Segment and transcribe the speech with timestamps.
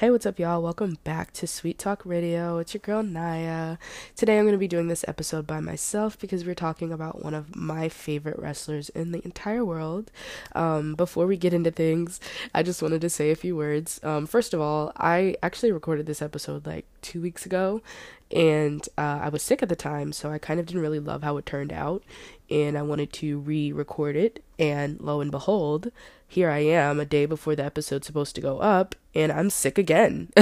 [0.00, 0.62] Hey, what's up, y'all?
[0.62, 2.56] Welcome back to Sweet Talk Radio.
[2.56, 3.76] It's your girl Naya.
[4.16, 7.34] Today I'm going to be doing this episode by myself because we're talking about one
[7.34, 10.10] of my favorite wrestlers in the entire world.
[10.54, 12.18] Um, before we get into things,
[12.54, 14.00] I just wanted to say a few words.
[14.02, 17.82] Um, first of all, I actually recorded this episode like two weeks ago,
[18.30, 21.22] and uh, I was sick at the time, so I kind of didn't really love
[21.22, 22.04] how it turned out,
[22.48, 25.92] and I wanted to re record it, and lo and behold,
[26.30, 29.78] here I am a day before the episode's supposed to go up, and I'm sick
[29.78, 30.32] again.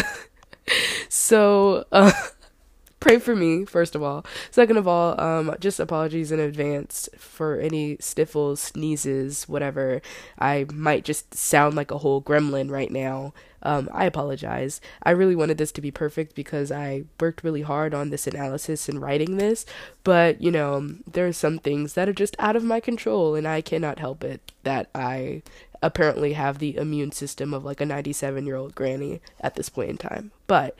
[1.08, 2.12] so, uh,
[3.00, 4.26] pray for me, first of all.
[4.50, 10.02] Second of all, um, just apologies in advance for any sniffles, sneezes, whatever.
[10.38, 13.32] I might just sound like a whole gremlin right now.
[13.62, 14.80] Um, I apologize.
[15.02, 18.88] I really wanted this to be perfect because I worked really hard on this analysis
[18.88, 19.66] and writing this,
[20.04, 23.48] but you know, there are some things that are just out of my control and
[23.48, 25.42] I cannot help it that I
[25.82, 29.90] apparently have the immune system of like a 97 year old granny at this point
[29.90, 30.32] in time.
[30.46, 30.76] But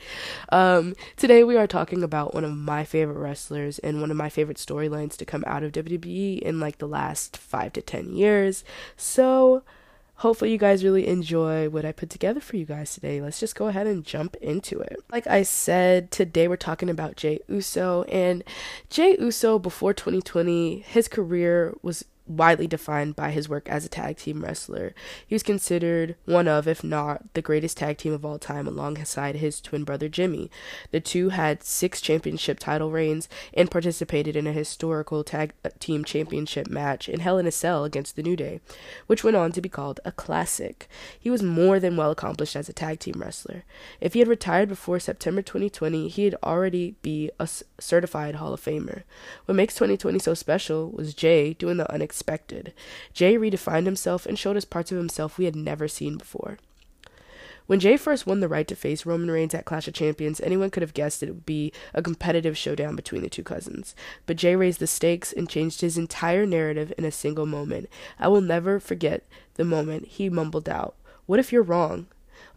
[0.51, 4.29] um, today we are talking about one of my favorite wrestlers and one of my
[4.29, 8.63] favorite storylines to come out of WWE in like the last five to 10 years.
[8.97, 9.63] So
[10.19, 13.21] hopefully you guys really enjoy what I put together for you guys today.
[13.21, 14.97] Let's just go ahead and jump into it.
[15.11, 18.43] Like I said, today we're talking about Jey Uso and
[18.89, 24.17] Jey Uso before 2020, his career was widely defined by his work as a tag
[24.17, 24.93] team wrestler.
[25.25, 29.35] He was considered one of, if not the greatest tag team of all time, alongside
[29.35, 30.49] his twin brother Jimmy.
[30.91, 36.67] The two had six championship title reigns and participated in a historical tag team championship
[36.69, 38.61] match in Hell in a Cell against the New Day,
[39.07, 40.87] which went on to be called a classic.
[41.19, 43.63] He was more than well accomplished as a tag team wrestler.
[43.99, 47.49] If he had retired before September 2020, he'd already be a
[47.79, 49.03] certified Hall of Famer.
[49.45, 52.73] What makes 2020 so special was Jey doing the unexpected expected.
[53.13, 56.57] Jey redefined himself and showed us parts of himself we had never seen before.
[57.65, 60.69] When Jey first won the right to face Roman Reigns at Clash of Champions, anyone
[60.69, 63.95] could have guessed it would be a competitive showdown between the two cousins.
[64.25, 67.87] But Jey raised the stakes and changed his entire narrative in a single moment.
[68.19, 72.07] I will never forget the moment he mumbled out, What if you're wrong?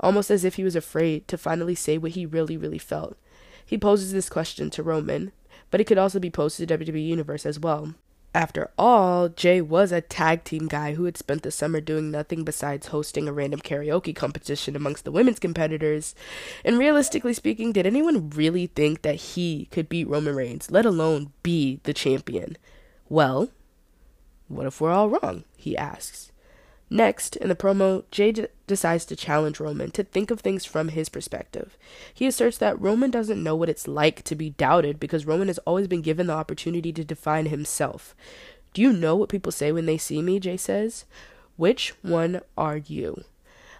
[0.00, 3.16] Almost as if he was afraid to finally say what he really, really felt.
[3.64, 5.30] He poses this question to Roman,
[5.70, 7.94] but it could also be posed to the WWE Universe as well.
[8.34, 12.44] After all, Jey was a tag team guy who had spent the summer doing nothing
[12.44, 16.15] besides hosting a random karaoke competition amongst the women's competitors.
[16.65, 21.32] And realistically speaking, did anyone really think that he could beat Roman Reigns, let alone
[21.43, 22.56] be the champion?
[23.10, 23.50] Well,
[24.49, 25.44] what if we're all wrong?
[25.59, 26.31] He asks.
[26.92, 30.88] Next, in the promo, Jey d- decides to challenge Roman to think of things from
[30.88, 31.78] his perspective.
[32.12, 35.56] He asserts that Roman doesn't know what it's like to be doubted because Roman has
[35.60, 38.14] always been given the opportunity to define himself.
[38.75, 40.38] Do you know what people say when they see me?
[40.38, 41.06] Jey says.
[41.56, 43.25] Which one are you?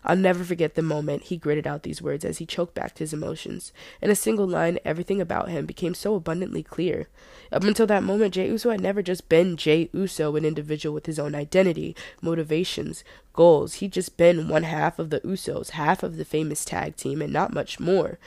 [0.05, 3.13] I'll never forget the moment he gritted out these words as he choked back his
[3.13, 3.73] emotions.
[4.01, 7.09] In a single line, everything about him became so abundantly clear.
[7.53, 11.07] Up until that moment, Jey Uso had never just been Jey Uso, an individual with
[11.07, 13.75] his own identity, motivations, goals.
[13.75, 17.33] He'd just been one half of the Usos, half of the famous tag team, and
[17.33, 18.19] not much more.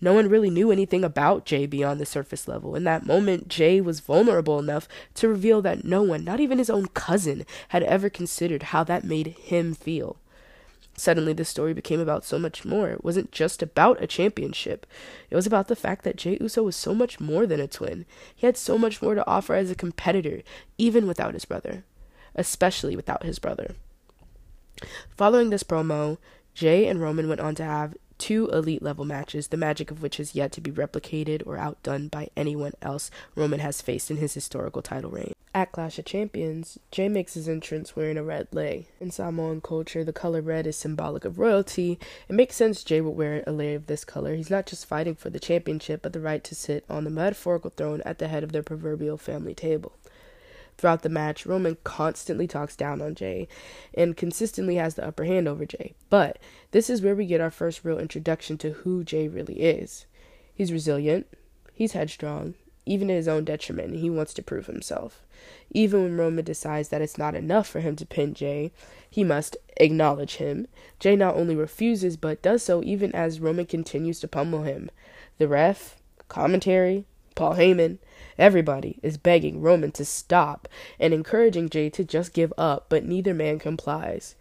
[0.00, 2.74] No one really knew anything about Jey beyond the surface level.
[2.74, 6.68] In that moment, Jey was vulnerable enough to reveal that no one, not even his
[6.68, 10.18] own cousin, had ever considered how that made him feel.
[10.96, 12.90] Suddenly, the story became about so much more.
[12.90, 14.86] It wasn't just about a championship.
[15.28, 18.06] It was about the fact that Jey Uso was so much more than a twin.
[18.34, 20.42] He had so much more to offer as a competitor,
[20.78, 21.84] even without his brother.
[22.36, 23.74] Especially without his brother.
[25.16, 26.18] Following this promo,
[26.54, 30.18] Jey and Roman went on to have two elite level matches, the magic of which
[30.18, 34.34] is yet to be replicated or outdone by anyone else Roman has faced in his
[34.34, 35.34] historical title reign.
[35.56, 38.88] At Clash of Champions, Jey makes his entrance wearing a red lei.
[39.00, 41.98] In Samoan culture, the color red is symbolic of royalty.
[42.28, 44.34] It makes sense Jey would wear a lei of this color.
[44.34, 47.70] He's not just fighting for the championship, but the right to sit on the metaphorical
[47.70, 49.92] throne at the head of their proverbial family table.
[50.76, 53.48] Throughout the match, Roman constantly talks down on Jey
[53.94, 55.94] and consistently has the upper hand over Jey.
[56.10, 56.38] But
[56.72, 60.06] this is where we get our first real introduction to who Jey really is.
[60.54, 61.26] He's resilient,
[61.72, 62.54] he's headstrong,
[62.86, 65.22] even at his own detriment, he wants to prove himself.
[65.70, 68.72] Even when Roman decides that it's not enough for him to pin Jey,
[69.08, 70.66] he must acknowledge him.
[71.00, 74.90] Jey not only refuses, but does so even as Roman continues to pummel him.
[75.38, 75.96] The ref,
[76.28, 77.98] commentary, Paul Heyman,
[78.38, 80.68] everybody is begging Roman to stop
[81.00, 84.36] and encouraging Jey to just give up, but neither man complies.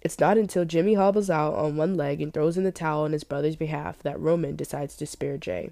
[0.00, 3.12] It's not until Jimmy hobbles out on one leg and throws in the towel on
[3.12, 5.70] his brother's behalf that Roman decides to spare Jey.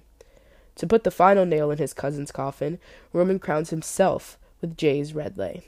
[0.75, 2.77] To put the final nail in his cousin's coffin,
[3.13, 5.63] Roman crowns himself with Jey's red lei.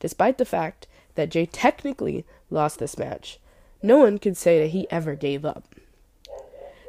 [0.00, 3.38] Despite the fact that Jey technically lost this match,
[3.82, 5.74] no one could say that he ever gave up.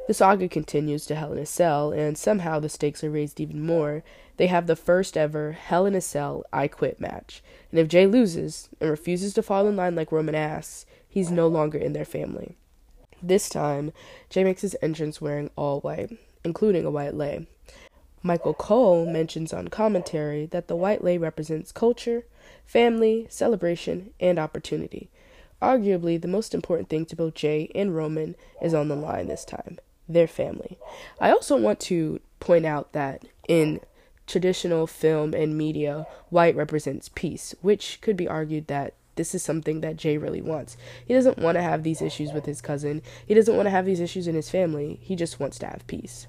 [0.08, 3.64] The saga continues to Hell in a Cell, and somehow the stakes are raised even
[3.64, 4.02] more.
[4.36, 7.40] They have the first ever Hell in a Cell I Quit match,
[7.70, 11.46] and if Jey loses and refuses to fall in line like Roman asks, he's no
[11.46, 12.56] longer in their family.
[13.22, 13.92] This time,
[14.28, 17.46] Jey makes his entrance wearing all white, including a white lei.
[18.24, 22.24] Michael Cole mentions on commentary that the white lei represents culture,
[22.66, 25.10] family, celebration, and opportunity.
[25.62, 29.44] Arguably, the most important thing to both Jey and Roman is on the line this
[29.44, 29.78] time
[30.08, 30.78] their family.
[31.20, 33.80] I also want to point out that in
[34.26, 39.80] traditional film and media, white represents peace, which could be argued that this is something
[39.82, 40.76] that Jey really wants.
[41.06, 43.02] He doesn't want to have these issues with his cousin.
[43.26, 44.98] He doesn't want to have these issues in his family.
[45.02, 46.26] He just wants to have peace.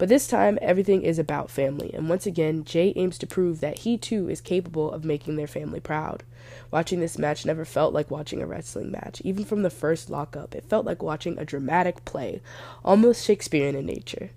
[0.00, 3.80] But this time, everything is about family, and once again, Jey aims to prove that
[3.80, 6.22] he too is capable of making their family proud.
[6.70, 9.20] Watching this match never felt like watching a wrestling match.
[9.26, 12.40] Even from the first lockup, it felt like watching a dramatic play,
[12.82, 14.30] almost Shakespearean in nature.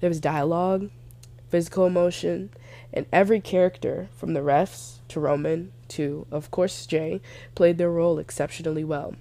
[0.00, 0.90] There was dialogue,
[1.48, 2.50] physical emotion,
[2.92, 7.22] and every character, from the refs to Roman to, of course, Jey,
[7.54, 9.14] played their role exceptionally well.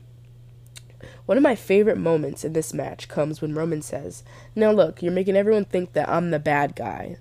[1.28, 4.24] One of my favorite moments in this match comes when Roman says,
[4.56, 7.18] Now look, you're making everyone think that I'm the bad guy.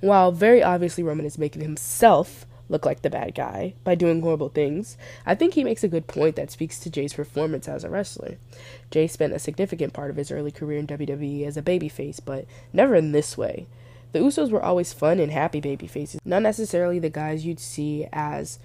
[0.00, 4.48] While very obviously Roman is making himself look like the bad guy by doing horrible
[4.48, 7.88] things, I think he makes a good point that speaks to Jey's performance as a
[7.88, 8.36] wrestler.
[8.90, 12.46] Jey spent a significant part of his early career in WWE as a babyface, but
[12.72, 13.68] never in this way.
[14.10, 18.58] The Usos were always fun and happy babyfaces, not necessarily the guys you'd see as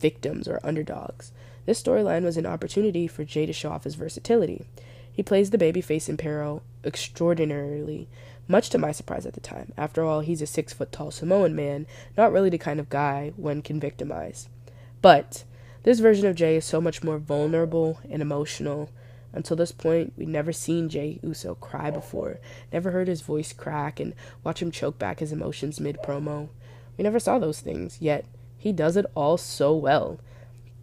[0.00, 1.30] victims or underdogs.
[1.68, 4.64] This storyline was an opportunity for Jey to show off his versatility.
[5.12, 8.08] He plays the babyface in peril extraordinarily,
[8.48, 9.74] much to my surprise at the time.
[9.76, 11.86] After all, he's a six foot tall Samoan man,
[12.16, 14.48] not really the kind of guy one can victimize.
[15.02, 15.44] But
[15.82, 18.88] this version of Jey is so much more vulnerable and emotional.
[19.34, 22.40] Until this point, we'd never seen Jey Uso cry before,
[22.72, 26.48] never heard his voice crack and watch him choke back his emotions mid promo.
[26.96, 28.24] We never saw those things, yet
[28.56, 30.18] he does it all so well.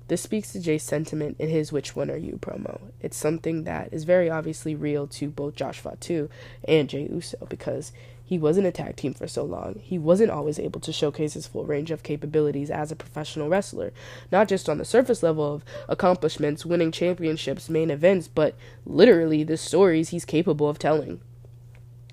[0.07, 2.79] This speaks to Jey's sentiment in his Which One Are You promo.
[3.01, 6.29] It's something that is very obviously real to both Josh Fatu
[6.67, 7.91] and Jey Uso because
[8.23, 9.79] he wasn't a tag team for so long.
[9.81, 13.93] He wasn't always able to showcase his full range of capabilities as a professional wrestler,
[14.31, 18.55] not just on the surface level of accomplishments, winning championships, main events, but
[18.85, 21.19] literally the stories he's capable of telling.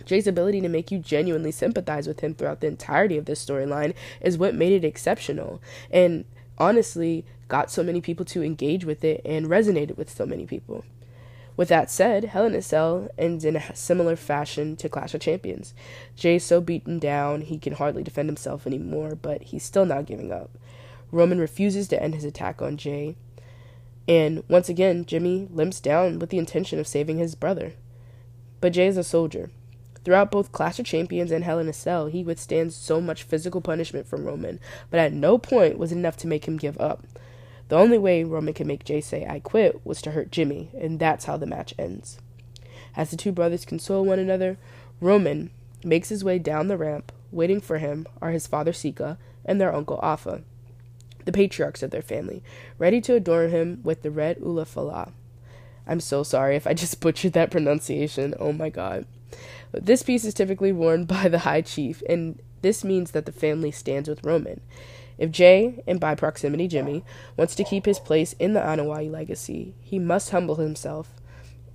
[0.04, 3.94] Jey's ability to make you genuinely sympathize with him throughout the entirety of this storyline
[4.20, 5.62] is what made it exceptional.
[5.90, 6.24] And
[6.58, 10.86] honestly, got so many people to engage with it and resonated with so many people.
[11.54, 15.20] With that said, Hell in a Cell ends in a similar fashion to Clash of
[15.20, 15.74] Champions.
[16.16, 20.06] Jey is so beaten down he can hardly defend himself anymore, but he's still not
[20.06, 20.48] giving up.
[21.10, 23.16] Roman refuses to end his attack on Jey,
[24.08, 27.74] and once again, Jimmy limps down with the intention of saving his brother.
[28.62, 29.50] But Jey is a soldier.
[30.06, 33.60] Throughout both Clash of Champions and Hell in a Cell, he withstands so much physical
[33.60, 34.58] punishment from Roman,
[34.90, 37.04] but at no point was it enough to make him give up.
[37.72, 40.98] The only way Roman could make Jey say, I quit, was to hurt Jimmy, and
[40.98, 42.18] that's how the match ends.
[42.94, 44.58] As the two brothers console one another,
[45.00, 45.48] Roman
[45.82, 47.12] makes his way down the ramp.
[47.30, 50.42] Waiting for him are his father Sika and their uncle Afa,
[51.24, 52.42] the patriarchs of their family,
[52.76, 55.12] ready to adorn him with the red ulafala.
[55.86, 58.34] I'm so sorry if I just butchered that pronunciation.
[58.38, 59.06] Oh my god.
[59.72, 63.70] This piece is typically worn by the High Chief, and this means that the family
[63.70, 64.60] stands with Roman.
[65.22, 67.04] If Jey, and by proximity Jimmy,
[67.36, 71.14] wants to keep his place in the Anoa'i legacy, he must humble himself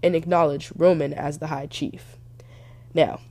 [0.04, 2.18] and acknowledge Roman as the High Chief.
[2.94, 3.22] Now,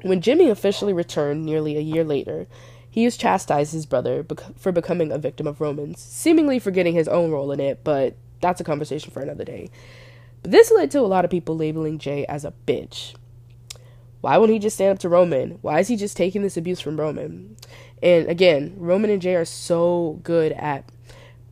[0.00, 2.46] when Jimmy officially returned nearly a year later,
[2.88, 4.24] he has chastised his brother
[4.56, 8.62] for becoming a victim of Romans, seemingly forgetting his own role in it, but that's
[8.62, 9.70] a conversation for another day.
[10.40, 13.14] But this led to a lot of people labeling Jey as a bitch.
[14.22, 15.58] Why won't he just stand up to Roman?
[15.62, 17.56] Why is he just taking this abuse from Roman?
[18.02, 20.84] And again, Roman and Jey are so good at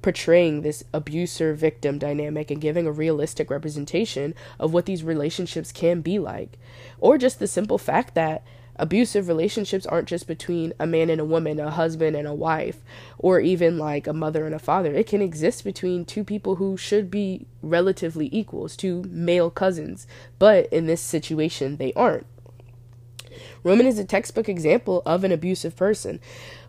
[0.02, 6.00] portraying this abuser victim dynamic and giving a realistic representation of what these relationships can
[6.00, 6.59] be like.
[6.99, 8.42] Or just the simple fact that
[8.76, 12.78] abusive relationships aren't just between a man and a woman, a husband and a wife,
[13.19, 14.92] or even like a mother and a father.
[14.92, 20.07] It can exist between two people who should be relatively equals, two male cousins,
[20.38, 22.26] but in this situation, they aren't.
[23.62, 26.21] Roman is a textbook example of an abusive person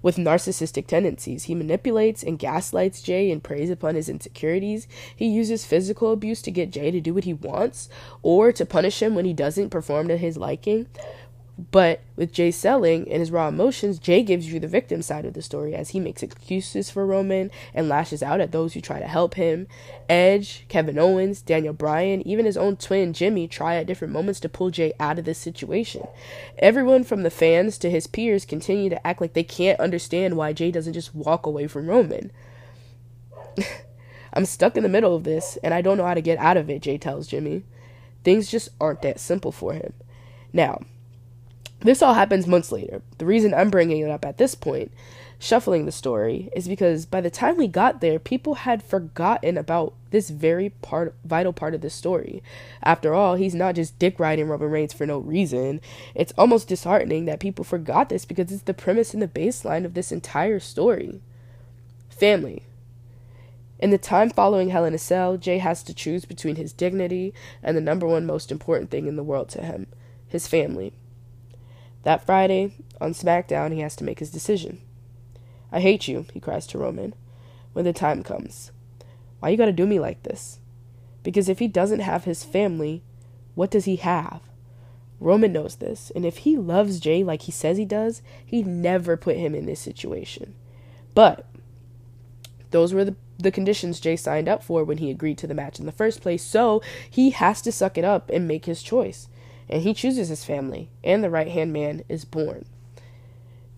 [0.02, 1.46] with narcissistic tendencies.
[1.46, 4.88] He manipulates and gaslights Jey and preys upon his insecurities.
[5.16, 7.88] He uses physical abuse to get Jey to do what he wants
[8.22, 10.88] or to punish him when he doesn't perform to his liking.
[11.70, 15.34] But with Jey selling and his raw emotions, Jey gives you the victim side of
[15.34, 19.00] the story as he makes excuses for Roman and lashes out at those who try
[19.00, 19.68] to help him.
[20.10, 24.50] Edge, Kevin Owens, Daniel Bryan, even his own twin Jimmy try at different moments to
[24.50, 26.08] pull Jey out of this situation.
[26.58, 30.54] Everyone from the fans to his peers continue to act like they can't understand why
[30.54, 32.32] Jey doesn't just walk away from Roman.
[34.34, 36.58] I'm stuck in the middle of this and I don't know how to get out
[36.58, 37.64] of it, Jey tells Jimmy.
[38.24, 39.94] Things just aren't that simple for him.
[40.54, 40.82] Now,
[41.82, 43.02] this all happens months later.
[43.18, 44.92] The reason I'm bringing it up at this point,
[45.40, 49.94] shuffling the story, is because by the time we got there, people had forgotten about
[50.12, 52.44] this very part, vital part of the story.
[52.84, 55.82] After all, he's not just dick riding Roman Reigns for no reason.
[56.14, 59.96] It's almost disheartening that people forgot this because it's the premise and the baseline of
[59.96, 61.22] this entire story.
[62.10, 62.64] Family.
[63.80, 67.34] In the time following Hell in a Cell, Jey has to choose between his dignity
[67.64, 69.88] and the number one most important thing in the world to him
[70.28, 70.94] his family.
[72.04, 74.82] That Friday, on SmackDown, he has to make his decision.
[75.72, 77.14] I hate you, he cries to Roman,
[77.74, 78.72] when the time comes.
[79.40, 80.60] Why you gotta do me like this?
[81.24, 83.04] Because if he doesn't have his family,
[83.56, 84.42] what does he have?
[85.20, 89.16] Roman knows this, and if he loves Jey like he says he does, he'd never
[89.16, 90.56] put him in this situation.
[91.14, 91.46] But
[92.72, 95.80] those were the, the conditions Jey signed up for when he agreed to the match
[95.80, 99.28] in the first place, so he has to suck it up and make his choice
[99.72, 102.66] and he chooses his family, and the right hand man is born.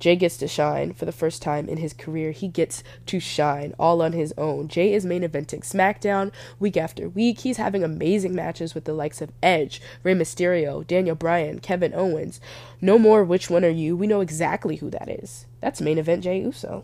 [0.03, 2.31] Jey gets to shine for the first time in his career.
[2.31, 4.67] He gets to shine all on his own.
[4.67, 7.39] Jey is main eventing SmackDown week after week.
[7.39, 12.41] He's having amazing matches with the likes of Edge, Rey Mysterio, Daniel Bryan, Kevin Owens.
[12.81, 13.95] No more which one are you?
[13.95, 15.45] We know exactly who that is.
[15.62, 16.83] That's main event Jey Uso.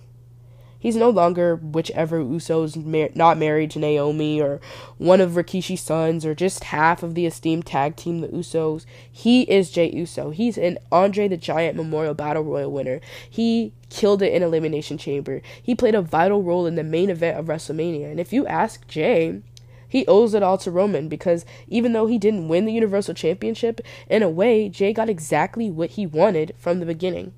[0.81, 4.61] He's no longer whichever Uso's mar- not married to Naomi or
[4.97, 8.85] one of Rikishi's sons or just half of the esteemed tag team, the Usos.
[9.11, 10.29] He is Jey Uso.
[10.29, 13.01] He's an Andre the Giant Memorial Battle Royal winner.
[13.29, 15.41] He killed it in Elimination Chamber.
[15.61, 18.09] He played a vital role in the main event of WrestleMania.
[18.09, 19.41] And if you ask Jey,
[19.89, 23.81] he owes it all to Roman because even though he didn't win the Universal Championship,
[24.07, 27.33] in a way, Jey got exactly what he wanted from the beginning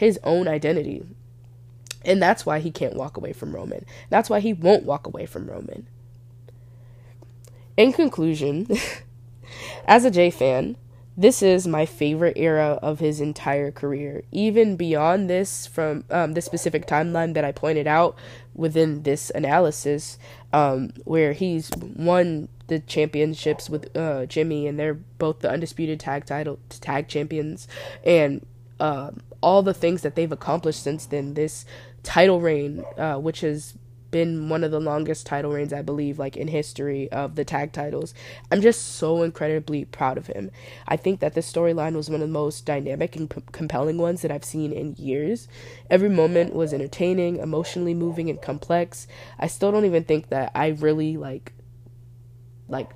[0.00, 1.04] his own identity.
[2.04, 3.84] And that's why he can't walk away from Roman.
[4.08, 5.86] That's why he won't walk away from Roman.
[7.76, 8.66] In conclusion,
[9.86, 10.76] as a Jey fan,
[11.16, 14.22] this is my favorite era of his entire career.
[14.32, 18.16] Even beyond this, from um, the specific timeline that I pointed out
[18.54, 20.18] within this analysis,
[20.52, 26.24] um, where he's won the championships with uh, Jimmy, and they're both the undisputed tag
[26.24, 27.68] title tag champions,
[28.02, 28.46] and
[28.78, 29.10] uh,
[29.42, 31.34] all the things that they've accomplished since then.
[31.34, 31.66] This
[32.02, 33.74] title reign, uh, which has
[34.10, 37.72] been one of the longest title reigns, I believe, like in history of the tag
[37.72, 38.14] titles.
[38.50, 40.50] I'm just so incredibly proud of him.
[40.88, 44.22] I think that this storyline was one of the most dynamic and p- compelling ones
[44.22, 45.48] that I've seen in years.
[45.88, 49.06] Every moment was entertaining, emotionally moving, and complex.
[49.38, 51.52] I still don't even think that I really like,
[52.68, 52.90] like,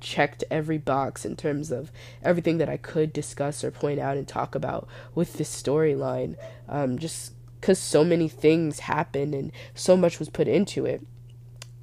[0.00, 4.26] checked every box in terms of everything that I could discuss or point out and
[4.26, 6.36] talk about with this storyline.
[6.68, 11.02] Um, just because so many things happened and so much was put into it.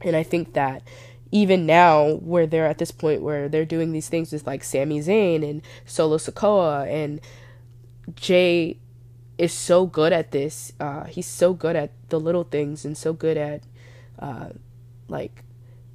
[0.01, 0.83] And I think that
[1.31, 4.99] even now, where they're at this point where they're doing these things with like Sami
[5.01, 7.19] Zayn and Solo Sikoa and
[8.15, 8.77] Jey
[9.37, 10.73] is so good at this.
[10.79, 13.63] Uh, he's so good at the little things and so good at
[14.19, 14.49] uh,
[15.07, 15.43] like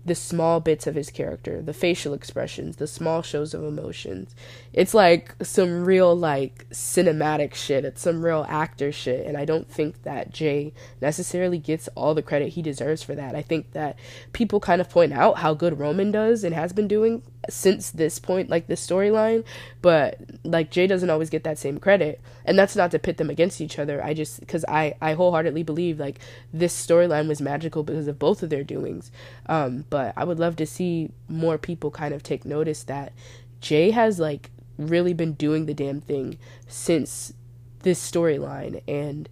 [0.05, 4.35] the small bits of his character, the facial expressions, the small shows of emotions.
[4.73, 7.85] It's like some real like cinematic shit.
[7.85, 12.23] It's some real actor shit and I don't think that Jey necessarily gets all the
[12.23, 13.37] credit he deserves for that.
[13.37, 13.99] I think that
[14.33, 18.19] people kind of point out how good Roman does and has been doing since this
[18.19, 19.45] point, like this storyline,
[19.81, 23.31] but like Jey doesn't always get that same credit, and that's not to pit them
[23.31, 24.03] against each other.
[24.03, 26.19] I just because I I wholeheartedly believe like
[26.53, 29.11] this storyline was magical because of both of their doings.
[29.47, 33.13] Um, but I would love to see more people kind of take notice that
[33.61, 37.33] Jey has like really been doing the damn thing since
[37.81, 39.29] this storyline and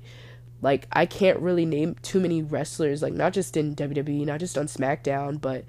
[0.62, 4.58] like I can't really name too many wrestlers like not just in WWE, not just
[4.58, 5.64] on SmackDown, but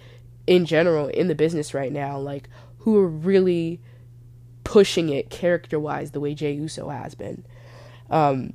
[0.48, 3.79] in general in the business right now, like who are really
[4.63, 7.43] pushing it character wise the way Jey Uso has been.
[8.10, 8.53] Um,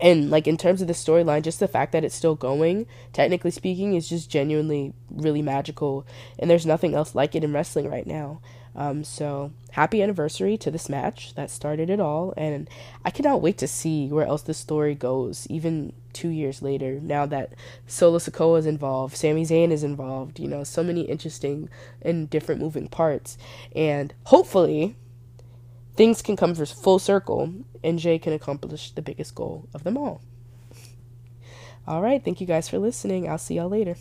[0.00, 3.50] and like in terms of the storyline, just the fact that it's still going, technically
[3.50, 6.06] speaking, is just genuinely really magical.
[6.38, 8.40] And there's nothing else like it in wrestling right now.
[8.78, 12.70] Um, so happy anniversary to this match that started it all, and
[13.04, 17.00] I cannot wait to see where else the story goes, even two years later.
[17.02, 17.54] Now that
[17.88, 21.68] Solo Sikoa is involved, Sami Zayn is involved, you know, so many interesting
[22.00, 23.36] and different moving parts,
[23.74, 24.94] and hopefully
[25.96, 30.20] things can come full circle and Jey can accomplish the biggest goal of them all.
[31.84, 33.28] All right, thank you guys for listening.
[33.28, 33.96] I'll see y'all later.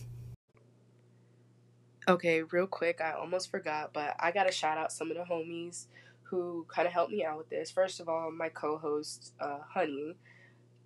[2.07, 5.23] Okay, real quick, I almost forgot, but I got to shout out some of the
[5.23, 5.87] homies
[6.23, 7.69] who kind of helped me out with this.
[7.69, 10.15] First of all, my co host, uh, Honey.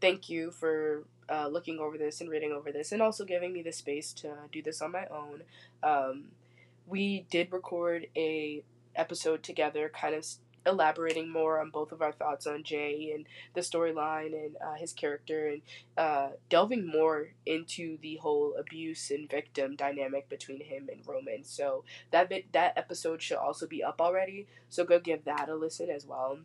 [0.01, 3.61] Thank you for uh, looking over this and reading over this and also giving me
[3.61, 5.43] the space to do this on my own.
[5.83, 6.25] Um,
[6.87, 8.63] we did record a
[8.95, 10.25] episode together, kind of
[10.65, 14.93] elaborating more on both of our thoughts on Jey and the storyline and uh, his
[14.93, 15.61] character and
[15.97, 21.43] uh, delving more into the whole abuse and victim dynamic between him and Roman.
[21.43, 24.47] So that bit, that episode should also be up already.
[24.69, 26.39] So go give that a listen as well.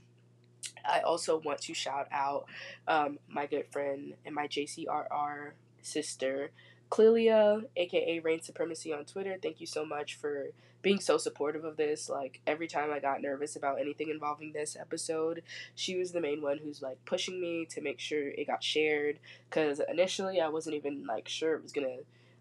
[0.85, 2.46] I also want to shout out
[2.88, 6.50] um, my good friend and my JCRR sister,
[6.90, 9.37] Clelia, aka Rain Supremacy on Twitter.
[9.40, 10.50] Thank you so much for
[10.83, 12.09] being so supportive of this.
[12.09, 15.43] Like every time I got nervous about anything involving this episode,
[15.75, 19.19] she was the main one who's like pushing me to make sure it got shared.
[19.50, 21.99] Cause initially I wasn't even like sure it was gonna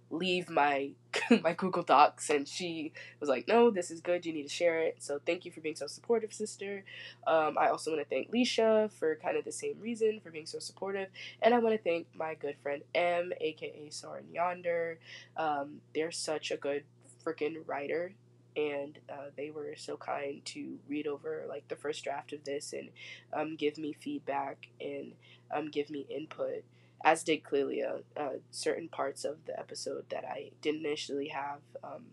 [0.10, 0.92] leave my
[1.44, 4.26] my Google Docs and she was like, "No, this is good.
[4.26, 6.84] You need to share it." So thank you for being so supportive, sister.
[7.28, 10.46] Um, I also want to thank Leisha for kind of the same reason for being
[10.46, 11.10] so supportive,
[11.42, 15.00] and I want to thank my good friend M, aka Soren Yonder.
[15.38, 16.84] Um, they're such a good
[17.24, 18.14] freaking writer.
[18.58, 22.72] And uh, they were so kind to read over like the first draft of this
[22.72, 22.88] and
[23.34, 25.12] um, give me feedback and
[25.54, 26.64] um, give me input
[27.06, 31.60] as did Clelia, uh, certain parts of the episode that I didn't initially have.
[31.84, 32.08] Um,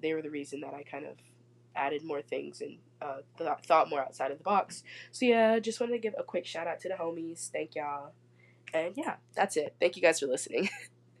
[0.00, 1.16] they were the reason that I kind of
[1.74, 4.84] added more things and uh, th- thought more outside of the box.
[5.10, 7.50] So yeah, just wanted to give a quick shout out to the homies.
[7.50, 8.12] Thank y'all.
[8.72, 9.74] And yeah, that's it.
[9.80, 10.68] Thank you guys for listening.